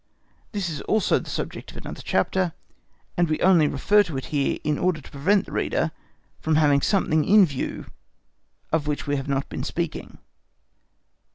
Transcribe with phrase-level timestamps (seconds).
[0.51, 2.53] This is also the subject of another chapter,
[3.15, 5.91] and we only refer to it here in order to prevent the reader
[6.39, 7.85] from having something in view
[8.71, 10.17] of which we have not been speaking.